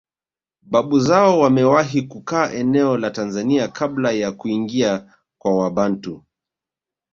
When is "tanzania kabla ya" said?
3.11-4.31